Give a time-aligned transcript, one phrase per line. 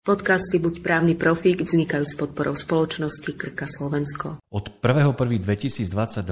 [0.00, 4.40] Podcasty Buď právny profík vznikajú s podporou spoločnosti Krka Slovensko.
[4.48, 6.24] Od 1.1.2022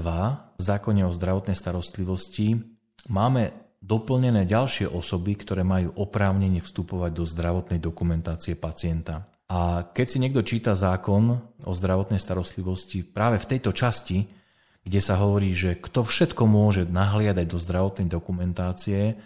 [0.56, 2.64] v zákone o zdravotnej starostlivosti
[3.12, 3.52] máme
[3.84, 9.28] doplnené ďalšie osoby, ktoré majú oprávnenie vstupovať do zdravotnej dokumentácie pacienta.
[9.52, 11.36] A keď si niekto číta zákon
[11.68, 14.32] o zdravotnej starostlivosti práve v tejto časti,
[14.80, 19.20] kde sa hovorí, že kto všetko môže nahliadať do zdravotnej dokumentácie,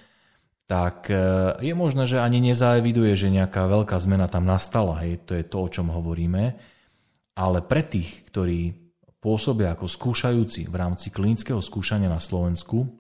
[0.67, 1.17] tak e,
[1.61, 5.03] je možné, že ani nezaeviduje, že nejaká veľká zmena tam nastala.
[5.05, 6.57] Hej, to je to, o čom hovoríme.
[7.37, 8.73] Ale pre tých, ktorí
[9.23, 12.91] pôsobia ako skúšajúci v rámci klinického skúšania na Slovensku,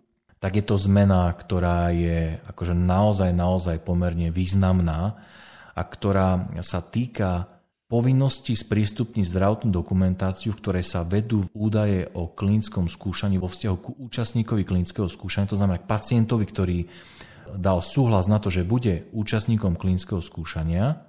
[0.43, 5.15] tak je to zmena, ktorá je akože naozaj, naozaj pomerne významná
[5.73, 7.47] a ktorá sa týka
[7.87, 13.93] povinnosti sprístupniť zdravotnú dokumentáciu, v ktorej sa vedú údaje o klinickom skúšaní vo vzťahu ku
[14.01, 16.79] účastníkovi klinického skúšania, to znamená k pacientovi, ktorý
[17.57, 21.03] dal súhlas na to, že bude účastníkom klinického skúšania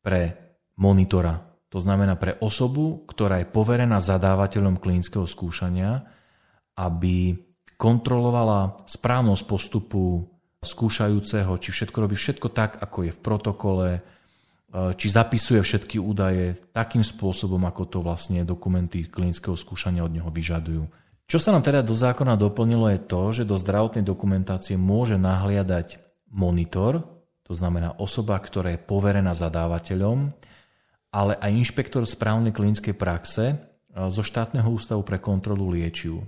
[0.00, 0.36] pre
[0.78, 1.44] monitora.
[1.68, 6.08] To znamená pre osobu, ktorá je poverená zadávateľom klinického skúšania,
[6.80, 7.36] aby
[7.76, 10.24] kontrolovala správnosť postupu
[10.58, 13.88] skúšajúceho, či všetko robí všetko tak, ako je v protokole,
[14.98, 20.82] či zapisuje všetky údaje takým spôsobom, ako to vlastne dokumenty klinického skúšania od neho vyžadujú.
[21.28, 26.00] Čo sa nám teda do zákona doplnilo je to, že do zdravotnej dokumentácie môže nahliadať
[26.32, 27.04] monitor,
[27.44, 30.32] to znamená osoba, ktorá je poverená zadávateľom,
[31.12, 33.56] ale aj inšpektor správnej klinickej praxe e,
[34.08, 36.24] zo štátneho ústavu pre kontrolu liečiv.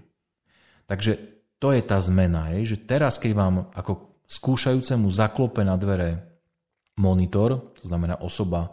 [0.84, 1.16] Takže
[1.56, 6.40] to je tá zmena, je, že teraz, keď vám ako skúšajúcemu zaklope na dvere
[7.00, 8.68] monitor, to znamená osoba,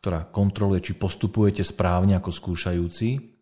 [0.00, 3.39] ktorá kontroluje, či postupujete správne ako skúšajúci,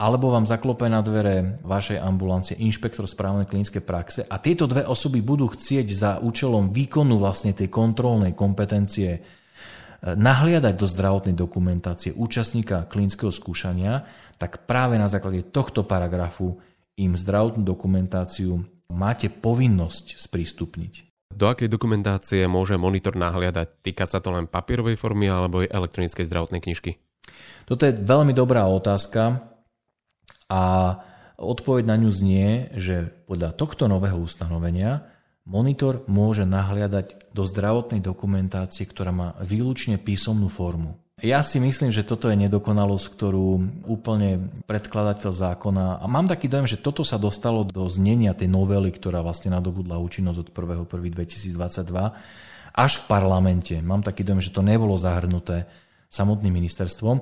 [0.00, 5.20] alebo vám zaklope na dvere vašej ambulancie inšpektor správnej klinické praxe a tieto dve osoby
[5.20, 9.22] budú chcieť za účelom výkonu vlastne tej kontrolnej kompetencie eh,
[10.00, 14.08] nahliadať do zdravotnej dokumentácie účastníka klinického skúšania,
[14.40, 16.56] tak práve na základe tohto paragrafu
[16.96, 21.12] im zdravotnú dokumentáciu máte povinnosť sprístupniť.
[21.30, 23.86] Do akej dokumentácie môže monitor nahliadať?
[23.86, 26.98] Týka sa to len papierovej formy alebo aj elektronickej zdravotnej knižky?
[27.68, 29.49] Toto je veľmi dobrá otázka.
[30.50, 30.98] A
[31.38, 35.06] odpoveď na ňu znie, že podľa tohto nového ustanovenia
[35.46, 40.98] monitor môže nahliadať do zdravotnej dokumentácie, ktorá má výlučne písomnú formu.
[41.20, 43.48] Ja si myslím, že toto je nedokonalosť, ktorú
[43.84, 48.88] úplne predkladateľ zákona a mám taký dojem, že toto sa dostalo do znenia tej novely,
[48.88, 53.76] ktorá vlastne nadobudla účinnosť od 1.1.2022 až v parlamente.
[53.84, 55.68] Mám taký dojem, že to nebolo zahrnuté
[56.08, 57.20] samotným ministerstvom.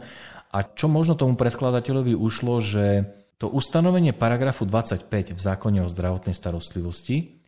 [0.55, 3.03] A čo možno tomu predkladateľovi ušlo, že
[3.39, 7.39] to ustanovenie paragrafu 25 v zákone o zdravotnej starostlivosti,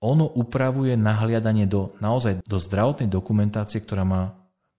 [0.00, 4.32] ono upravuje nahliadanie do, naozaj do zdravotnej dokumentácie, ktorá má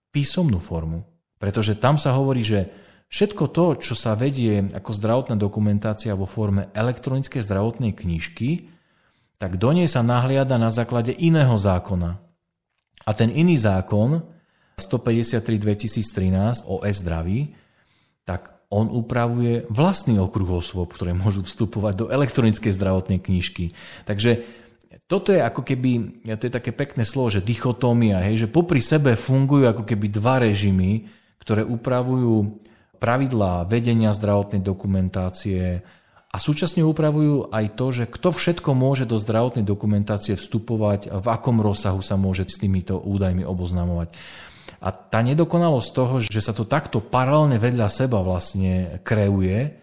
[0.09, 1.05] písomnú formu.
[1.37, 2.71] Pretože tam sa hovorí, že
[3.13, 8.73] všetko to, čo sa vedie ako zdravotná dokumentácia vo forme elektronickej zdravotnej knižky,
[9.39, 12.19] tak do nej sa nahliada na základe iného zákona.
[13.07, 14.23] A ten iný zákon,
[14.75, 17.55] 153 2013 o e-zdraví,
[18.27, 23.73] tak on upravuje vlastný okruh osôb, ktoré môžu vstupovať do elektronickej zdravotnej knižky.
[24.05, 24.45] Takže
[25.09, 29.17] toto je ako keby, to je také pekné slovo, že dichotómia, hej, že popri sebe
[29.17, 31.09] fungujú ako keby dva režimy,
[31.41, 32.61] ktoré upravujú
[33.01, 35.81] pravidlá vedenia zdravotnej dokumentácie
[36.29, 41.57] a súčasne upravujú aj to, že kto všetko môže do zdravotnej dokumentácie vstupovať, v akom
[41.57, 44.13] rozsahu sa môže s týmito údajmi oboznamovať.
[44.79, 49.75] A tá nedokonalosť toho, že sa to takto paralelne vedľa seba vlastne kreuje,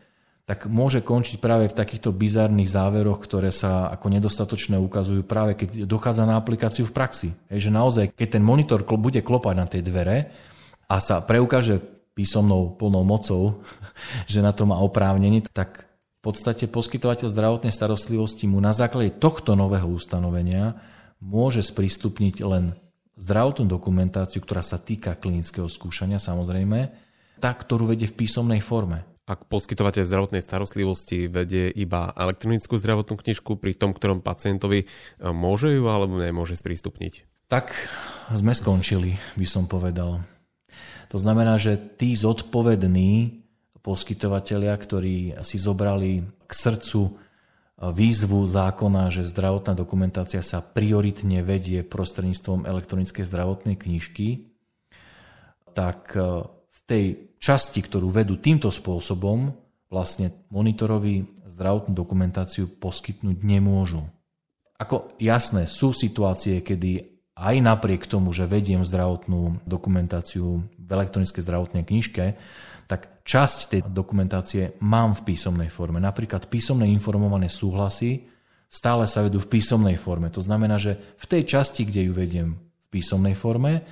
[0.47, 5.91] tak môže končiť práve v takýchto bizarných záveroch, ktoré sa ako nedostatočné ukazujú práve keď
[5.91, 7.29] dochádza na aplikáciu v praxi.
[7.51, 10.31] Hej, že naozaj, keď ten monitor bude klopať na tej dvere
[10.87, 11.83] a sa preukáže
[12.15, 13.61] písomnou plnou mocou,
[14.33, 19.59] že na to má oprávnenie, tak v podstate poskytovateľ zdravotnej starostlivosti mu na základe tohto
[19.59, 20.78] nového ustanovenia
[21.19, 22.65] môže sprístupniť len
[23.16, 26.92] zdravotnú dokumentáciu, ktorá sa týka klinického skúšania samozrejme,
[27.41, 29.04] tá, ktorú vedie v písomnej forme.
[29.27, 34.86] Ak poskytovateľ zdravotnej starostlivosti vedie iba elektronickú zdravotnú knižku, pri tom, ktorom pacientovi e,
[35.34, 37.27] môže ju alebo nemôže sprístupniť?
[37.51, 37.74] Tak
[38.30, 40.22] sme skončili, by som povedal.
[41.10, 43.42] To znamená, že tí zodpovední
[43.83, 47.19] poskytovateľia, ktorí si zobrali k srdcu
[47.77, 54.49] výzvu zákona, že zdravotná dokumentácia sa prioritne vedie prostredníctvom elektronickej zdravotnej knižky,
[55.77, 57.05] tak e, v tej
[57.37, 59.53] časti, ktorú vedú týmto spôsobom,
[59.93, 64.09] vlastne monitorovi zdravotnú dokumentáciu poskytnúť nemôžu.
[64.77, 71.84] Ako jasné, sú situácie, kedy aj napriek tomu, že vediem zdravotnú dokumentáciu v elektronickej zdravotnej
[71.84, 72.24] knižke,
[72.88, 76.00] tak časť tej dokumentácie mám v písomnej forme.
[76.00, 78.24] Napríklad písomné informované súhlasy
[78.66, 80.33] stále sa vedú v písomnej forme.
[80.33, 83.84] To znamená, že v tej časti, kde ju vediem v písomnej forme,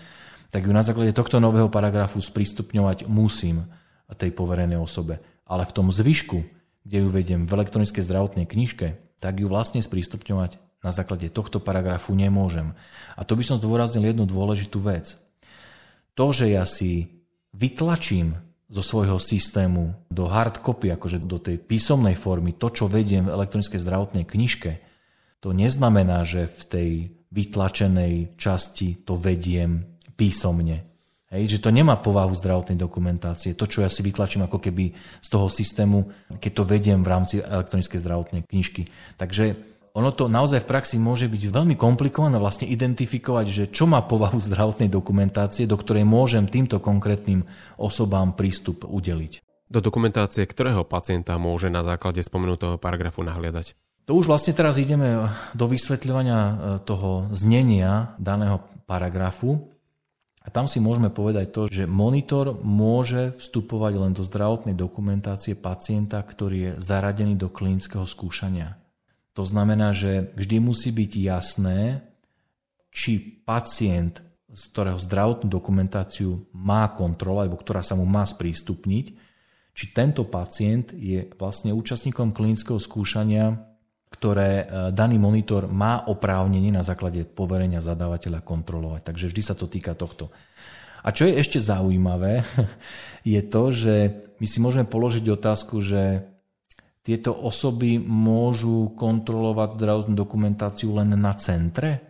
[0.49, 3.67] tak ju na základe tohto nového paragrafu sprístupňovať musím
[4.14, 5.19] tej poverenej osobe.
[5.44, 6.38] Ale v tom zvyšku,
[6.87, 12.13] kde ju vediem v elektronickej zdravotnej knižke, tak ju vlastne sprístupňovať na základe tohto paragrafu
[12.13, 12.77] nemôžem.
[13.17, 15.17] A to by som zdôraznil jednu dôležitú vec.
[16.15, 17.25] To, že ja si
[17.57, 18.37] vytlačím
[18.69, 23.35] zo svojho systému do hard copy, akože do tej písomnej formy, to, čo vediem v
[23.35, 24.73] elektronickej zdravotnej knižke,
[25.41, 26.91] to neznamená, že v tej
[27.35, 29.85] vytlačenej časti to vediem
[30.15, 30.87] písomne.
[31.35, 33.59] Hej, že to nemá povahu zdravotnej dokumentácie.
[33.59, 36.07] To, čo ja si vytlačím ako keby z toho systému,
[36.39, 38.87] keď to vediem v rámci elektronickej zdravotnej knižky.
[39.19, 44.02] Takže ono to naozaj v praxi môže byť veľmi komplikované vlastne identifikovať, že čo má
[44.02, 47.46] povahu zdravotnej dokumentácie, do ktorej môžem týmto konkrétnym
[47.79, 49.46] osobám prístup udeliť.
[49.70, 53.79] Do dokumentácie ktorého pacienta môže na základe spomenutého paragrafu nahliadať?
[54.05, 56.55] To už vlastne teraz ideme do vysvetľovania e,
[56.85, 59.73] toho znenia daného paragrafu.
[60.44, 66.20] A tam si môžeme povedať to, že monitor môže vstupovať len do zdravotnej dokumentácie pacienta,
[66.20, 68.76] ktorý je zaradený do klinického skúšania.
[69.35, 72.07] To znamená, že vždy musí byť jasné,
[72.95, 74.23] či pacient,
[74.55, 79.07] z ktorého zdravotnú dokumentáciu má kontrola, alebo ktorá sa mu má sprístupniť,
[79.75, 83.59] či tento pacient je vlastne účastníkom klinického skúšania,
[84.15, 84.65] ktoré e,
[84.95, 89.03] daný monitor má oprávnenie na základe poverenia zadávateľa kontrolovať.
[89.11, 90.31] Takže vždy sa to týka tohto.
[91.03, 92.47] A čo je ešte zaujímavé,
[93.35, 93.95] je to, že
[94.39, 96.23] my si môžeme položiť otázku, že
[97.05, 102.01] tieto osoby môžu kontrolovať zdravotnú dokumentáciu len na centre?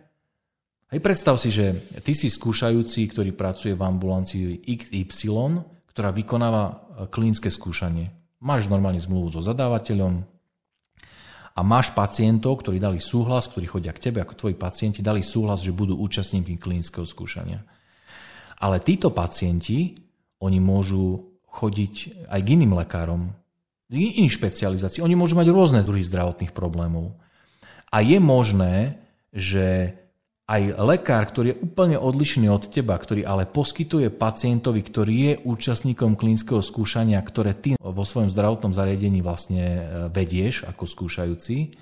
[0.87, 5.59] Aj predstav si, že ty si skúšajúci, ktorý pracuje v ambulancii XY,
[5.91, 6.73] ktorá vykonáva e,
[7.11, 8.15] klinické skúšanie.
[8.39, 10.23] Máš normálne zmluvu so zadávateľom
[11.55, 15.59] a máš pacientov, ktorí dali súhlas, ktorí chodia k tebe ako tvoji pacienti, dali súhlas,
[15.59, 17.59] že budú účastníky klinického skúšania.
[18.63, 19.95] Ale títo pacienti,
[20.39, 23.31] oni môžu chodiť aj k iným lekárom,
[23.91, 25.05] iných špecializácií.
[25.05, 27.13] Oni môžu mať rôzne druhy zdravotných problémov.
[27.93, 28.97] A je možné,
[29.29, 29.93] že
[30.45, 36.13] aj lekár, ktorý je úplne odlišný od teba, ktorý ale poskytuje pacientovi, ktorý je účastníkom
[36.13, 39.81] klinického skúšania, ktoré ty vo svojom zdravotnom zariadení vlastne e,
[40.13, 41.73] vedieš ako skúšajúci,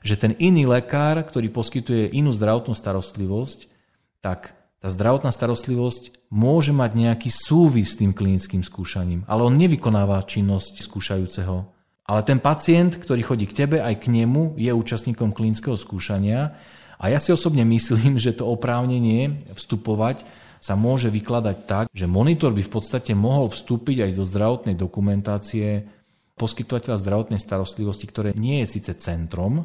[0.00, 3.68] že ten iný lekár, ktorý poskytuje inú zdravotnú starostlivosť,
[4.24, 10.20] tak tá zdravotná starostlivosť môže mať nejaký súvis s tým klinickým skúšaním, ale on nevykonáva
[10.28, 11.64] činnosť skúšajúceho.
[12.04, 16.52] Ale ten pacient, ktorý chodí k tebe, aj k nemu, je účastníkom klinického skúšania
[17.00, 20.28] a ja si osobne myslím, že to oprávnenie vstupovať
[20.60, 25.88] sa môže vykladať tak, že monitor by v podstate mohol vstúpiť aj do zdravotnej dokumentácie
[26.36, 29.64] poskytovateľa zdravotnej starostlivosti, ktoré nie je síce centrom,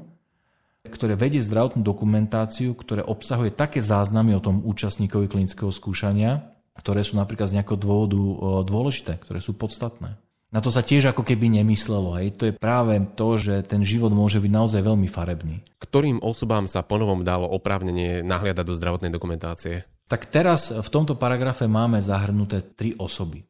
[0.87, 7.19] ktoré vedie zdravotnú dokumentáciu, ktoré obsahuje také záznamy o tom účastníkovi klinického skúšania, ktoré sú
[7.19, 8.19] napríklad z nejakého dôvodu
[8.63, 10.15] dôležité, ktoré sú podstatné.
[10.49, 12.17] Na to sa tiež ako keby nemyslelo.
[12.17, 12.41] Hej.
[12.41, 15.61] To je práve to, že ten život môže byť naozaj veľmi farebný.
[15.77, 19.85] Ktorým osobám sa ponovom dalo oprávnenie nahliadať do zdravotnej dokumentácie?
[20.09, 23.45] Tak teraz v tomto paragrafe máme zahrnuté tri osoby.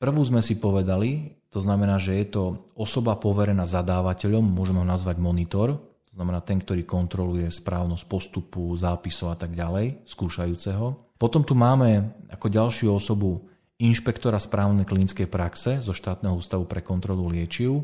[0.00, 2.42] Prvú sme si povedali, to znamená, že je to
[2.72, 5.76] osoba poverená zadávateľom, môžeme ho nazvať monitor,
[6.14, 11.18] znamená ten, ktorý kontroluje správnosť postupu, zápisov a tak ďalej, skúšajúceho.
[11.18, 13.50] Potom tu máme ako ďalšiu osobu
[13.82, 17.82] inšpektora správnej klinickej praxe zo štátneho ústavu pre kontrolu liečiv.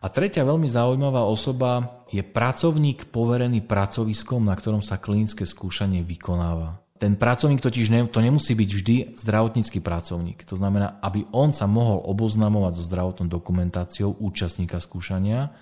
[0.00, 6.80] A tretia veľmi zaujímavá osoba je pracovník poverený pracoviskom, na ktorom sa klinické skúšanie vykonáva.
[6.96, 10.44] Ten pracovník totiž ne, to nemusí byť vždy zdravotnícky pracovník.
[10.48, 15.52] To znamená, aby on sa mohol oboznamovať so zdravotnou dokumentáciou účastníka skúšania,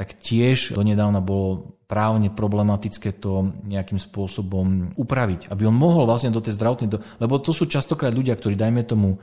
[0.00, 5.52] tak tiež donedávna bolo právne problematické to nejakým spôsobom upraviť.
[5.52, 6.88] Aby on mohol vlastne do tej zdravotnej...
[6.88, 7.04] Do...
[7.20, 9.20] Lebo to sú častokrát ľudia, ktorí, dajme tomu,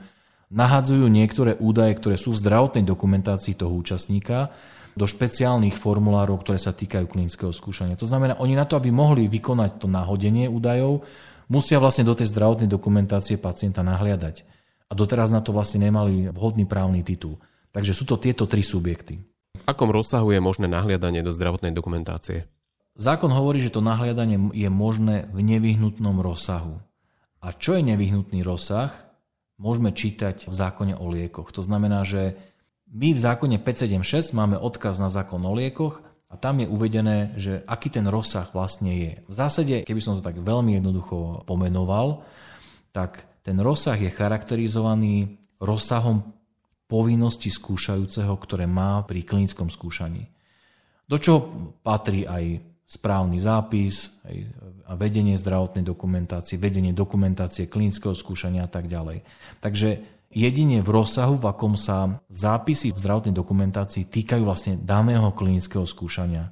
[0.54, 4.54] nahadzujú niektoré údaje, ktoré sú v zdravotnej dokumentácii toho účastníka
[4.94, 7.98] do špeciálnych formulárov, ktoré sa týkajú klinického skúšania.
[7.98, 11.02] To znamená, oni na to, aby mohli vykonať to nahodenie údajov,
[11.50, 14.46] musia vlastne do tej zdravotnej dokumentácie pacienta nahliadať.
[14.86, 17.42] A doteraz na to vlastne nemali vhodný právny titul.
[17.74, 19.37] Takže sú to tieto tri subjekty.
[19.68, 22.48] Akom rozsahu je možné nahliadanie do zdravotnej dokumentácie?
[22.96, 26.80] Zákon hovorí, že to nahliadanie je možné v nevyhnutnom rozsahu.
[27.44, 28.88] A čo je nevyhnutný rozsah?
[29.60, 31.52] Môžeme čítať v zákone o liekoch.
[31.52, 32.40] To znamená, že
[32.88, 37.64] my v zákone 576 máme odkaz na zákon o liekoch A tam je uvedené, že
[37.68, 39.12] aký ten rozsah vlastne je.
[39.28, 42.24] V zásade, keby som to tak veľmi jednoducho pomenoval,
[42.92, 46.37] tak ten rozsah je charakterizovaný rozsahom
[46.88, 50.24] povinnosti skúšajúceho, ktoré má pri klinickom skúšaní.
[51.04, 51.40] Do čoho
[51.84, 54.36] patrí aj správny zápis, aj
[54.96, 59.20] vedenie zdravotnej dokumentácie, vedenie dokumentácie klinického skúšania a tak ďalej.
[59.60, 60.00] Takže
[60.32, 66.48] jedine v rozsahu, v akom sa zápisy v zdravotnej dokumentácii týkajú vlastne daného klinického skúšania.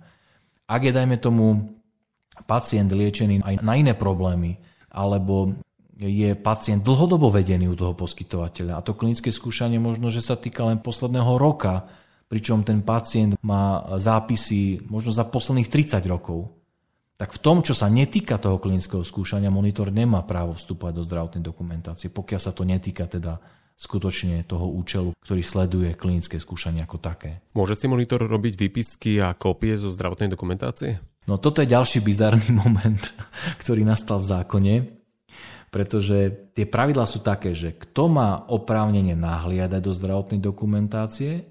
[0.69, 1.73] Ak je, dajme tomu,
[2.45, 4.61] pacient liečený aj na iné problémy,
[4.93, 5.57] alebo
[5.97, 10.69] je pacient dlhodobo vedený u toho poskytovateľa a to klinické skúšanie možno, že sa týka
[10.69, 11.89] len posledného roka,
[12.29, 16.53] pričom ten pacient má zápisy možno za posledných 30 rokov,
[17.17, 21.41] tak v tom, čo sa netýka toho klinického skúšania, monitor nemá právo vstupovať do zdravotnej
[21.41, 23.41] dokumentácie, pokiaľ sa to netýka teda
[23.77, 27.41] skutočne toho účelu, ktorý sleduje klinické skúšanie ako také.
[27.57, 31.01] Môže si monitor robiť výpisky a kópie zo zdravotnej dokumentácie?
[31.25, 33.01] No toto je ďalší bizarný moment,
[33.61, 34.75] ktorý nastal v zákone,
[35.77, 41.45] pretože tie pravidlá sú také, že kto má oprávnenie nahliadať do zdravotnej dokumentácie,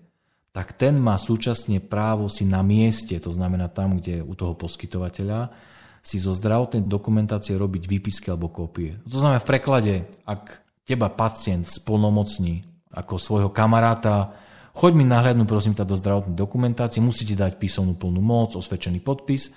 [0.49, 5.53] tak ten má súčasne právo si na mieste, to znamená tam, kde u toho poskytovateľa,
[6.01, 8.97] si zo zdravotnej dokumentácie robiť výpisky alebo kópie.
[9.05, 9.93] To znamená v preklade,
[10.25, 10.57] ak
[10.89, 12.65] teba pacient splnomocní
[12.97, 14.33] ako svojho kamaráta,
[14.73, 19.53] choď mi nahliadnúť prosím ťa do zdravotnej dokumentácie, musíte dať písomnú plnú moc, osvedčený podpis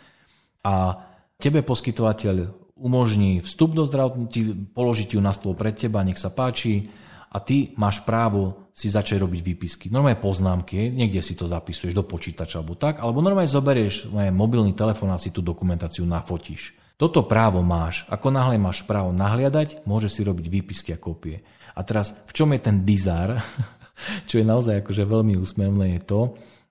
[0.60, 0.92] a
[1.40, 6.88] tebe poskytovateľ umožní vstup do zdravotnej, položiť ju na stôl pred teba, nech sa páči
[7.28, 9.86] a ty máš právo si začať robiť výpisky.
[9.90, 15.10] Normálne poznámky, niekde si to zapisuješ do počítača alebo tak, alebo normálne zoberieš mobilný telefón
[15.10, 16.78] a si tú dokumentáciu nafotíš.
[16.98, 18.06] Toto právo máš.
[18.10, 21.42] Ako náhle máš právo nahliadať, môže si robiť výpisky a kópie.
[21.74, 23.38] A teraz, v čom je ten bizar,
[24.30, 26.20] čo je naozaj akože veľmi úsmevné, je to,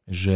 [0.07, 0.35] že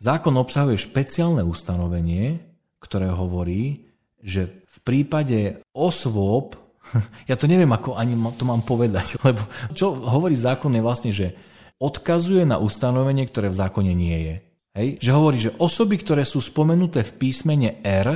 [0.00, 2.40] zákon obsahuje špeciálne ustanovenie,
[2.80, 3.88] ktoré hovorí,
[4.20, 6.54] že v prípade osôb,
[7.30, 9.42] ja to neviem, ako ani to mám povedať, lebo
[9.74, 11.34] čo hovorí zákon je vlastne, že
[11.80, 14.36] odkazuje na ustanovenie, ktoré v zákone nie je.
[14.76, 14.88] Hej?
[15.00, 18.08] Že hovorí, že osoby, ktoré sú spomenuté v písmene R,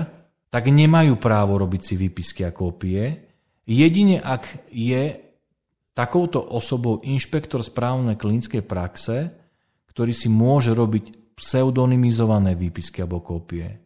[0.53, 3.27] tak nemajú právo robiť si výpisky a kópie.
[3.67, 5.19] Jedine ak je
[5.97, 9.35] takouto osobou inšpektor správnej klinickej praxe,
[9.91, 13.84] ktorý si môže robiť pseudonymizované výpisky alebo kópie.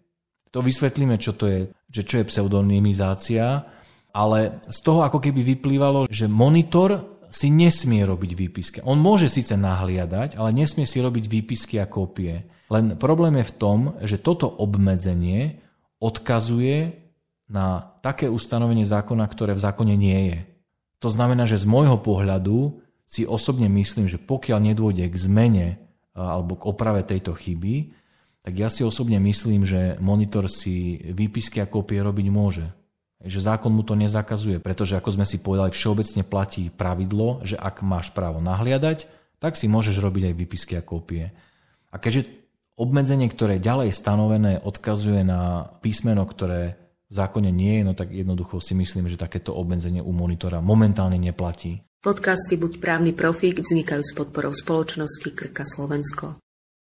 [0.52, 1.61] To vysvetlíme, čo to je,
[1.93, 3.64] že čo je pseudonymizácia,
[4.12, 8.78] ale z toho ako keby vyplývalo, že monitor si nesmie robiť výpisky.
[8.88, 12.49] On môže síce nahliadať, ale nesmie si robiť výpisky a kópie.
[12.73, 15.61] Len problém je v tom, že toto obmedzenie
[16.00, 16.97] odkazuje
[17.49, 20.38] na také ustanovenie zákona, ktoré v zákone nie je.
[21.05, 25.69] To znamená, že z môjho pohľadu si osobne myslím, že pokiaľ nedôjde k zmene
[26.12, 27.95] alebo k oprave tejto chyby,
[28.42, 32.66] tak ja si osobne myslím, že monitor si výpisky a kópie robiť môže.
[33.18, 37.83] Že zákon mu to nezakazuje, pretože ako sme si povedali, všeobecne platí pravidlo, že ak
[37.83, 39.11] máš právo nahliadať,
[39.42, 41.35] tak si môžeš robiť aj výpisky a kópie.
[41.90, 42.30] A keďže
[42.78, 46.78] obmedzenie, ktoré ďalej stanovené odkazuje na písmeno, ktoré
[47.11, 51.18] v zákone nie je, no tak jednoducho si myslím, že takéto obmedzenie u monitora momentálne
[51.18, 51.83] neplatí.
[51.99, 56.38] Podcasty Buď právny profík vznikajú s podporou spoločnosti Krka Slovensko.